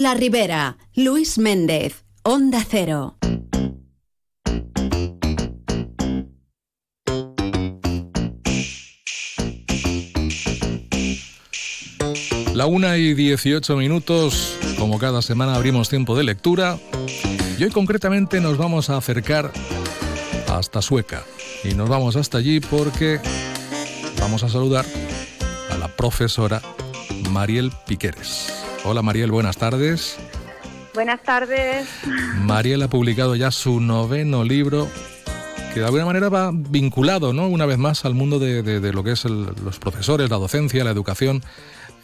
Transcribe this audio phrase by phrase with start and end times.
[0.00, 3.18] La Ribera, Luis Méndez, Onda Cero.
[12.54, 16.78] La una y 18 minutos, como cada semana abrimos tiempo de lectura
[17.58, 19.52] y hoy concretamente nos vamos a acercar
[20.48, 21.24] hasta Sueca
[21.62, 23.20] y nos vamos hasta allí porque
[24.18, 24.86] vamos a saludar
[25.70, 26.62] a la profesora
[27.28, 28.59] Mariel Piqueres.
[28.84, 30.18] Hola Mariel, buenas tardes.
[30.94, 31.86] Buenas tardes.
[32.40, 34.88] Mariel ha publicado ya su noveno libro
[35.74, 37.46] que de alguna manera va vinculado, ¿no?
[37.48, 41.42] Una vez más al mundo de, lo que es los profesores, la docencia, la educación,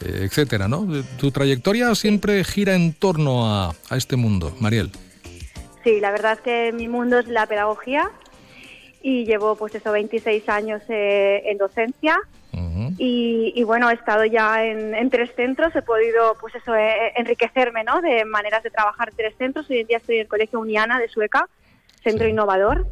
[0.05, 0.87] eh, etcétera, ¿no?
[1.17, 4.91] Tu trayectoria siempre gira en torno a, este mundo, Mariel.
[5.83, 8.09] Sí, la verdad es que mi mundo es la pedagogía
[9.01, 12.19] y llevo pues eso 26 años eh, en docencia
[12.97, 18.01] y, bueno, he estado ya en, tres centros, he podido pues eso eh, enriquecerme ¿no?
[18.01, 19.69] de maneras de trabajar en tres centros.
[19.69, 21.47] Hoy en día estoy en el Colegio Uniana de Sueca,
[22.03, 22.87] centro innovador.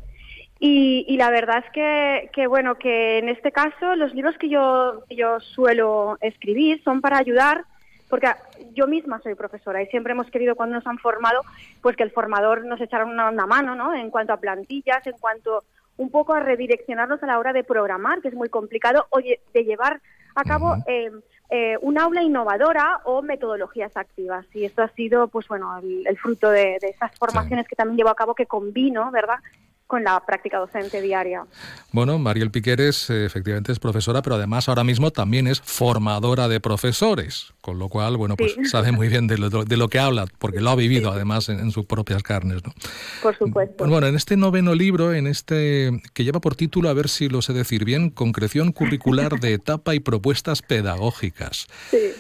[0.60, 5.04] Y, la verdad es que, que, bueno, que en este caso los libros que yo,
[5.10, 7.66] yo suelo escribir son para ayudar,
[8.10, 8.30] porque
[8.74, 11.42] yo misma soy profesora y siempre hemos querido cuando nos han formado,
[11.82, 13.94] pues que el formador nos echara una, una mano, ¿no?
[13.94, 15.64] En cuanto a plantillas, en cuanto
[15.98, 19.64] un poco a redireccionarnos a la hora de programar, que es muy complicado, o de
[19.64, 20.02] llevar
[20.36, 21.12] a cabo eh,
[21.50, 24.46] eh, un aula innovadora o metodologías activas.
[24.54, 28.16] Y esto ha sido, pues bueno, el, fruto de, esas formaciones que también llevo a
[28.16, 29.40] cabo, que combino, ¿verdad?,
[29.88, 31.46] con la práctica docente diaria.
[31.92, 36.60] Bueno, Mariel Piqueres eh, efectivamente es profesora, pero además ahora mismo también es formadora de
[36.60, 40.72] profesores, con lo cual, bueno, pues sabe muy bien de lo, que habla, porque lo
[40.72, 42.64] ha vivido además en, sus propias carnes.
[42.66, 42.74] ¿no?
[43.22, 43.86] Por supuesto.
[43.86, 47.42] Bueno, en este noveno libro, en este que lleva por título, a ver si lo
[47.42, 51.68] sé decir bien, Concreción curricular de etapa y propuestas pedagógicas.
[51.92, 52.12] Sí.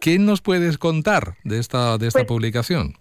[0.00, 2.96] ¿Qué nos puedes contar de esta, de esta pues publicación?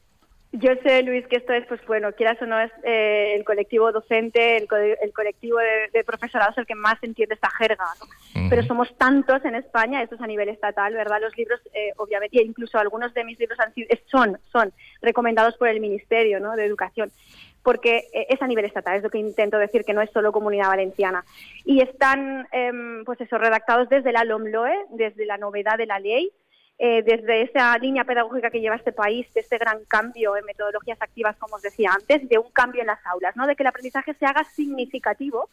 [0.58, 3.92] Yo sé, Luis, que esto es, pues bueno, quieras o no, es eh, el colectivo
[3.92, 8.50] docente, el, colectivo de, de, profesorados el que más entiende esta jerga, ¿no?
[8.50, 11.20] Pero somos tantos en España, esto es a nivel estatal, ¿verdad?
[11.20, 14.72] Los libros, eh, obviamente, e incluso algunos de mis libros han sido, son, son
[15.02, 16.56] recomendados por el Ministerio ¿no?
[16.56, 17.12] de Educación
[17.66, 20.32] porque eh, es a nivel estatal, es lo que intento decir, que no es solo
[20.32, 21.26] comunidad valenciana.
[21.66, 26.32] Y están, em, pues eso, redactados desde la LOMLOE, desde la novedad de la ley,
[26.78, 31.02] eh, desde esa línea pedagógica que lleva este país, de este gran cambio en metodologías
[31.02, 33.48] activas, como os decía antes, de un cambio en las aulas, ¿no?
[33.48, 35.50] de que el aprendizaje se haga significativo,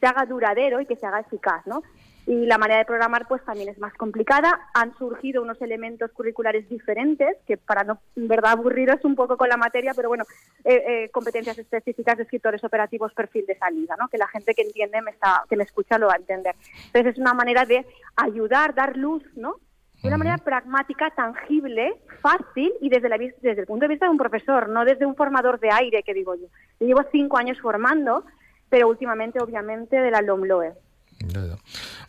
[0.00, 1.66] se haga duradero y que se haga eficaz.
[1.66, 1.82] ¿no?
[2.26, 4.68] Y la manera de programar pues también es más complicada.
[4.74, 9.56] Han surgido unos elementos curriculares diferentes, que para no, verdad, aburriros un poco con la
[9.56, 10.24] materia, pero bueno,
[10.64, 14.08] eh, eh, competencias específicas de escritores operativos, perfil de salida, ¿no?
[14.08, 16.54] que la gente que entiende, me está, que me escucha lo va a entender.
[16.86, 19.56] Entonces es una manera de ayudar, dar luz, ¿no?
[20.02, 24.10] De una manera pragmática, tangible, fácil y desde, la, desde el punto de vista de
[24.10, 26.46] un profesor, no desde un formador de aire, que digo yo.
[26.80, 28.24] Yo llevo cinco años formando,
[28.68, 30.74] pero últimamente, obviamente, de la LOMLOE.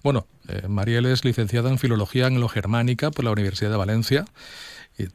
[0.04, 4.26] Bueno, eh, Mariel es licenciada en Filología Anglo-Germánica por la Universidad de Valencia.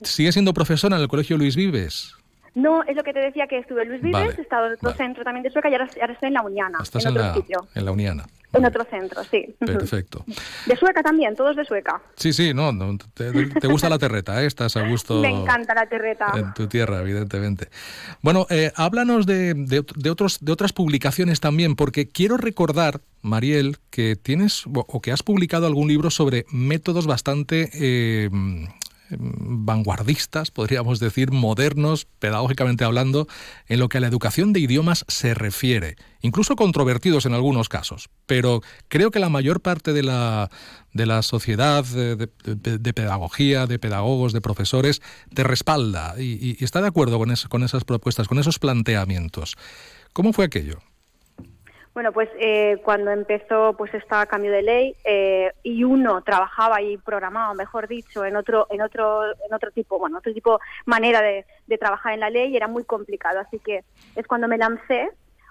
[0.02, 2.14] ¿Sigue siendo profesora en el Colegio Luis Vives?
[2.54, 4.92] No, es lo que te decía que estuve en Luis Vives, he estado en otro
[4.92, 6.78] centro también de Sueca y ahora, estoy en la Uniana.
[6.82, 7.34] Estás en, la,
[7.74, 8.24] en la Uniana.
[8.52, 9.54] En otro centro, sí.
[9.58, 10.24] Perfecto.
[10.66, 12.02] De Sueca también, todos de Sueca.
[12.16, 12.72] Sí, sí, no,
[13.14, 14.46] te, gusta la terreta, ¿eh?
[14.46, 15.20] estás a gusto.
[15.20, 16.32] Me encanta la terreta.
[16.34, 17.68] En tu tierra, evidentemente.
[18.20, 24.16] Bueno, eh, háblanos de, de, otros, de otras publicaciones también, porque quiero recordar, Mariel, que
[24.16, 28.28] tienes o que has publicado algún libro sobre métodos bastante eh,
[29.18, 33.26] vanguardistas, podríamos decir, modernos, pedagógicamente hablando,
[33.66, 38.10] en lo que a la educación de idiomas se refiere, incluso controvertidos en algunos casos.
[38.26, 40.50] Pero creo que la mayor parte de la,
[40.92, 45.02] de la sociedad de, pedagogía, de pedagogos, de profesores,
[45.34, 49.56] te respalda y, está de acuerdo con, con esas propuestas, con esos planteamientos.
[50.12, 50.80] ¿Cómo fue aquello?
[51.94, 56.96] Bueno, pues eh, cuando empezó pues esta cambio de ley eh, y uno trabajaba y
[56.96, 61.44] programaba, mejor dicho, en otro en otro en otro tipo, bueno, otro tipo manera de,
[61.78, 63.84] trabajar en la ley era muy complicado, así que
[64.14, 65.10] es cuando me lancé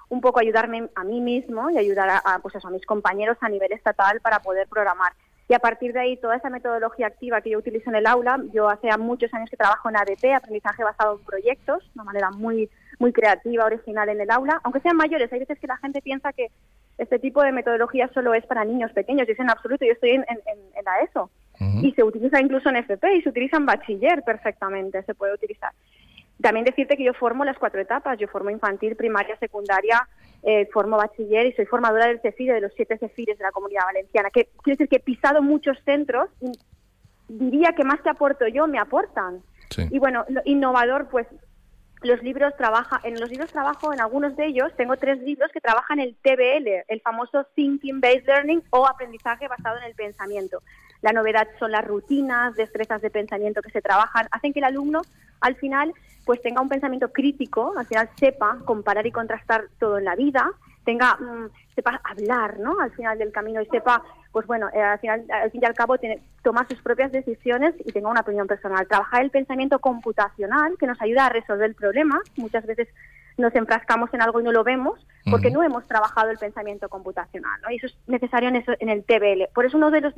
[0.10, 3.71] un poco ayudarme a mí mismo y ayudar a, pues a mis compañeros a nivel
[3.71, 5.13] estatal para poder programar.
[5.48, 8.39] Y a partir de ahí, toda esa metodología activa que yo utilizo en el aula,
[8.54, 12.31] yo hace muchos años que trabajo en ADP, aprendizaje basado en proyectos, de una manera
[12.31, 12.69] muy
[13.01, 15.33] muy creativa, original en el aula, aunque sean mayores.
[15.33, 16.48] Hay veces que la gente piensa que
[16.98, 20.12] este tipo de metodología solo es para niños pequeños, y es en absoluto, yo estoy
[20.12, 20.25] en,
[20.86, 21.30] la ESO.
[21.83, 25.71] Y se utiliza incluso en FP y se utiliza en bachiller perfectamente, se puede utilizar.
[26.42, 30.07] También decirte que yo formo las cuatro etapas, yo formo infantil, primaria, secundaria,
[30.42, 33.86] eh, formo bachiller y soy formadora del CEFIRE, de los siete CEFIRES de la Comunidad
[33.86, 36.51] Valenciana, que quiere decir que he pisado muchos centros y
[37.27, 39.42] diría que más que aporto yo, me aportan
[39.92, 41.27] Y bueno, innovador, pues
[42.01, 45.62] los libros trabaja, en los libros trabajo, en algunos de ellos, tengo tres libros que
[45.62, 50.62] trabajan el TBL, el famoso Thinking Based Learning o aprendizaje basado en el pensamiento.
[51.01, 55.01] La novedad son las rutinas, destrezas de pensamiento que se trabajan, hacen que el alumno
[55.42, 55.94] al final
[56.25, 60.51] pues tenga un pensamiento crítico, al final sepa comparar y contrastar todo en la vida,
[60.86, 62.80] tenga mm, sepa hablar, ¿no?
[62.80, 65.74] Al final del camino y sepa, pues bueno, eh, al final al fin y al
[65.74, 68.88] cabo tiene, toma sus propias decisiones y tenga una opinión personal.
[68.88, 72.19] Trabajar el pensamiento computacional que nos ayuda a resolver el problema.
[72.38, 72.88] Muchas veces
[73.38, 77.60] nos enfrascamos en algo y no lo vemos porque no hemos trabajado el pensamiento computacional.
[77.62, 77.72] ¿no?
[77.72, 79.50] Y eso es necesario en, eso, en el TBL.
[79.54, 80.13] Por eso uno de los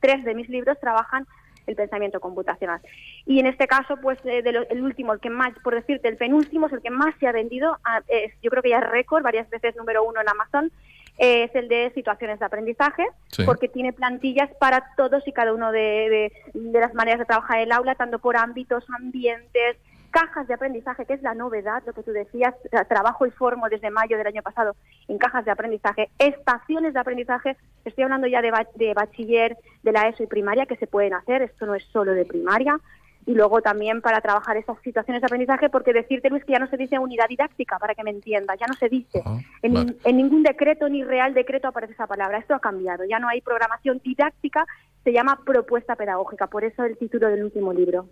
[0.00, 1.26] tres de mis libros trabajan
[1.66, 2.80] el pensamiento computacional.
[3.26, 6.66] Y en este caso, pues eh, el último, el que más, por decirte, el penúltimo
[6.66, 9.22] es el que más se ha vendido, ah, es, yo creo que ya es récord,
[9.22, 10.72] varias veces número uno en Amazon,
[11.18, 13.04] es el de situaciones de aprendizaje,
[13.44, 17.72] porque tiene plantillas para todos y cada uno de, de, las maneras de trabajar el
[17.72, 19.76] aula, tanto por ámbitos, ambientes,
[20.10, 22.54] cajas de aprendizaje, que es la novedad, lo que tú decías,
[22.88, 24.76] trabajo y formo desde mayo del año pasado
[25.08, 30.08] en cajas de aprendizaje, estaciones de aprendizaje, estoy hablando ya de, de bachiller, de la
[30.08, 32.78] ESO y primaria, que se pueden hacer, esto no es solo de primaria,
[33.28, 36.66] y luego también para trabajar esas situaciones de aprendizaje, porque decirte, Luis, que ya no
[36.66, 39.22] se dice unidad didáctica, para que me entiendas, ya no se dice.
[39.60, 42.38] en, en, ningún decreto ni real decreto aparece esa palabra.
[42.38, 43.04] Esto ha cambiado.
[43.04, 44.66] Ya no hay programación didáctica,
[45.04, 46.46] se llama propuesta pedagógica.
[46.46, 48.08] Por eso el título del último libro.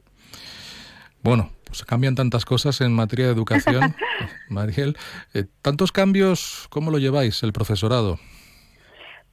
[1.22, 3.94] Bueno, pues cambian tantas cosas en materia de educación,
[4.50, 4.98] Mariel.
[5.32, 8.18] Eh, ¿Tantos cambios, cómo lo lleváis el profesorado?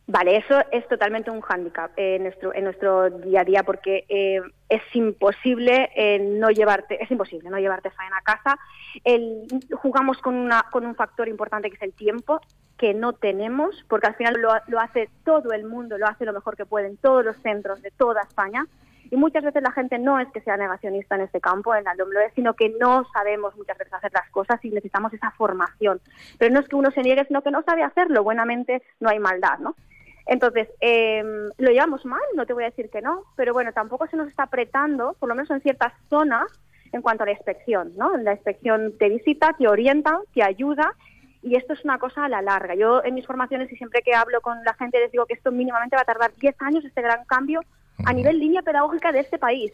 [0.05, 4.41] Vale, eso es totalmente un hándicap en nuestro, en nuestro día a día porque eh,
[4.67, 8.59] es imposible eh, no llevarte, es imposible no llevarte faena a casa.
[9.05, 12.41] El, jugamos con, una, con un factor importante que es el tiempo
[12.77, 16.33] que no tenemos, porque al final lo, lo hace todo el mundo, lo hace lo
[16.33, 18.65] mejor que pueden todos los centros de toda España.
[19.09, 21.93] Y muchas veces la gente no es que sea negacionista en este campo, en la
[21.93, 26.01] es, sino que no sabemos muchas veces hacer las cosas y necesitamos esa formación.
[26.39, 28.23] Pero no es que uno se niegue, sino que no sabe hacerlo.
[28.23, 29.75] Buenamente no hay maldad, ¿no?
[30.25, 31.23] Entonces, eh,
[31.57, 34.29] lo llevamos mal, no te voy a decir que no, pero bueno, tampoco se nos
[34.29, 36.45] está apretando, por lo menos en ciertas zonas,
[36.93, 38.15] en cuanto a la inspección, ¿no?
[38.17, 40.95] La inspección te visita, te orienta, te ayuda
[41.41, 42.75] y esto es una cosa a la larga.
[42.75, 45.51] Yo en mis formaciones y siempre que hablo con la gente les digo que esto
[45.51, 47.61] mínimamente va a tardar 10 años, este gran cambio,
[48.05, 49.71] a nivel línea pedagógica de este país.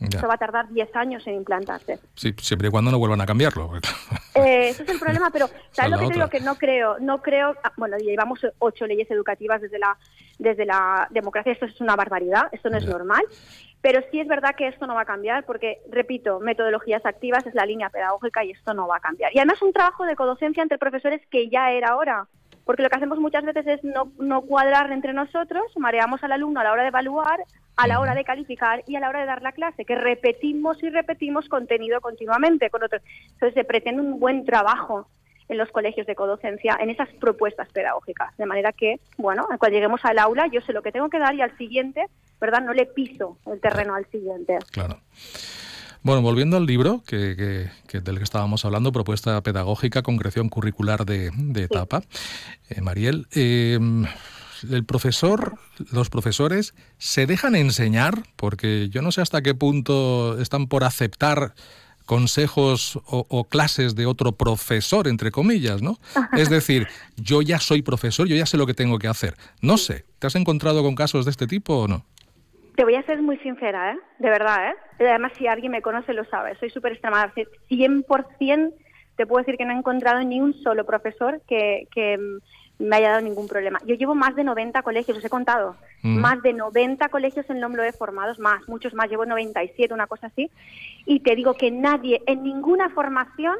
[0.00, 1.98] Eso va a tardar 10 años en implantarse.
[2.14, 3.70] Sí, siempre y cuando no vuelvan a cambiarlo.
[4.34, 6.28] Eh, ese es el problema, pero ¿sabes lo que te digo?
[6.28, 9.96] Que no creo, no creo, ah, bueno, llevamos ocho leyes educativas desde la,
[10.38, 13.24] desde la democracia, esto es una barbaridad, esto no es normal,
[13.80, 17.54] pero sí es verdad que esto no va a cambiar porque, repito, metodologías activas es
[17.54, 19.34] la línea pedagógica y esto no va a cambiar.
[19.34, 22.26] Y además un trabajo de codocencia entre profesores que ya era hora
[22.64, 26.60] porque lo que hacemos muchas veces es no, no cuadrar entre nosotros, mareamos al alumno
[26.60, 27.40] a la hora de evaluar,
[27.76, 30.82] a la hora de calificar y a la hora de dar la clase, que repetimos
[30.82, 33.02] y repetimos contenido continuamente con otros.
[33.32, 35.08] Entonces se pretende un buen trabajo
[35.48, 40.04] en los colegios de codocencia en esas propuestas pedagógicas, de manera que, bueno, cuando lleguemos
[40.04, 42.06] al aula yo sé lo que tengo que dar y al siguiente,
[42.40, 42.62] ¿verdad?
[42.62, 44.58] No le piso el terreno al siguiente.
[44.72, 44.98] Claro.
[46.04, 52.02] Bueno, volviendo al libro que, del que estábamos hablando, propuesta pedagógica, concreción curricular de, etapa,
[52.68, 54.04] eh, Mariel, em,
[54.70, 55.58] el profesor,
[55.92, 61.54] los profesores se dejan enseñar, porque yo no sé hasta qué punto están por aceptar
[62.04, 65.98] consejos o, clases de otro profesor, entre comillas, ¿no?
[66.36, 69.38] Es decir, yo ya soy profesor, yo ya sé lo que tengo que hacer.
[69.62, 72.04] No sé, ¿te has encontrado con casos de este tipo o no?
[72.74, 73.98] Te voy a ser muy sincera, ¿eh?
[74.18, 74.74] De verdad, ¿eh?
[75.00, 76.56] Además, si alguien me conoce lo sabe.
[76.56, 77.32] Soy súper extremada.
[77.34, 78.72] 100%
[79.16, 82.18] te puedo decir que no he encontrado ni un solo profesor que, que
[82.78, 83.78] me haya dado ningún problema.
[83.86, 85.76] Yo llevo más de 90 colegios, os he contado.
[86.02, 86.18] Mm.
[86.18, 89.08] Más de 90 colegios en he formados, más, muchos más.
[89.08, 90.50] Llevo 97, una cosa así.
[91.06, 93.56] Y te digo que nadie en ninguna formación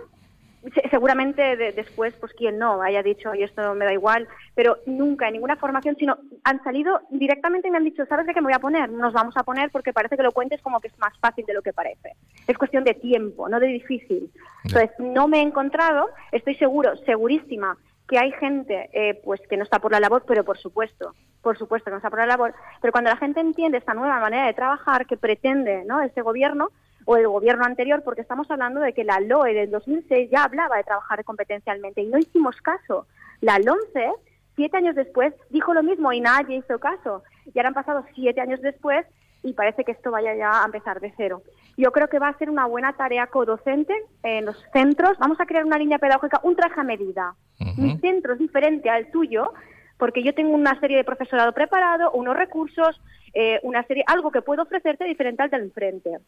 [0.90, 5.34] seguramente después, pues quien no haya dicho, y esto me da igual, pero nunca en
[5.34, 8.54] ninguna formación, sino han salido directamente y me han dicho, ¿sabes de qué me voy
[8.54, 8.90] a poner?
[8.90, 11.54] Nos vamos a poner porque parece que lo cuentes como que es más fácil de
[11.54, 12.14] lo que parece.
[12.46, 14.30] Es cuestión de tiempo, no de difícil.
[14.64, 17.76] Entonces, no me he encontrado, estoy seguro, segurísima,
[18.08, 21.56] que hay gente eh, pues que no está por la labor, pero por supuesto, por
[21.56, 24.46] supuesto que no está por la labor, pero cuando la gente entiende esta nueva manera
[24.46, 26.02] de trabajar que pretende ¿no?
[26.02, 26.70] este gobierno,
[27.04, 30.76] o el gobierno anterior, porque estamos hablando de que la LOE del 2006 ya hablaba
[30.76, 33.06] de trabajar competencialmente y no hicimos caso.
[33.40, 34.12] La LONCE,
[34.56, 37.22] siete años después, dijo lo mismo y nadie hizo caso.
[37.46, 39.06] Y ahora han pasado siete años después
[39.42, 41.42] y parece que esto vaya ya a empezar de cero.
[41.76, 45.18] Yo creo que va a ser una buena tarea codocente en los centros.
[45.18, 47.34] Vamos a crear una línea pedagógica, un traje a medida.
[47.76, 49.52] Mi centro es diferente al tuyo
[49.98, 53.00] porque yo tengo una serie de profesorado preparado, unos recursos,
[53.32, 56.18] eh, una serie, algo que puedo ofrecerte diferente al del enfrente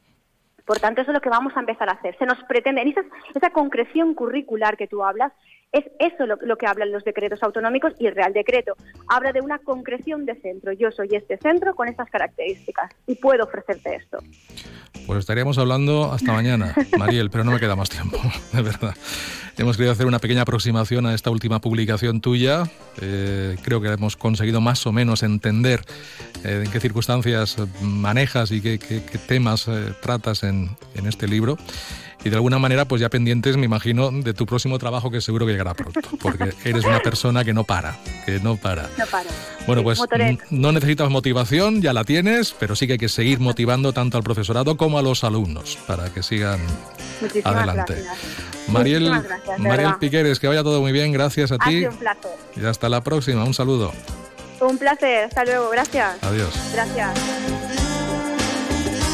[0.66, 2.16] Por tanto, eso es lo que vamos a empezar a hacer.
[2.18, 3.02] Se nos pretende, en esa,
[3.34, 5.32] esa concreción curricular que tú hablas,
[5.72, 8.74] es eso lo, que hablan los decretos autonómicos y el Real Decreto.
[9.08, 10.72] Habla de una concreción de centro.
[10.72, 14.18] Yo soy este centro con estas características y puedo ofrecerte esto.
[15.06, 18.18] Pues estaríamos hablando hasta mañana, Mariel, pero no me queda más tiempo,
[18.52, 18.94] de verdad.
[19.58, 22.64] Hemos querido hacer una pequeña aproximación a esta última publicación tuya.
[23.00, 25.80] Eh, creo que hemos conseguido más o menos entender
[26.46, 28.78] eh, en qué circunstancias manejas y qué,
[29.26, 31.58] temas eh, tratas en, en este libro
[32.26, 35.46] y de alguna manera pues ya pendientes, me imagino, de tu próximo trabajo que seguro
[35.46, 38.90] que llegará pronto, porque eres una persona que no para, que no para.
[38.98, 39.30] No para.
[39.64, 40.00] Bueno, pues
[40.50, 44.24] no necesitas motivación, ya la tienes, pero sí que hay que seguir motivando tanto al
[44.24, 46.58] profesorado como a los alumnos para que sigan
[47.44, 48.02] adelante.
[48.66, 49.12] Mariel,
[49.58, 51.86] Mariel Piqueres, que vaya todo muy bien, gracias a ti.
[51.86, 52.32] un placer.
[52.56, 53.92] Y hasta la próxima, un saludo.
[54.60, 56.22] Un placer, hasta luego, gracias.
[56.22, 56.54] Adiós.
[56.72, 57.75] Gracias.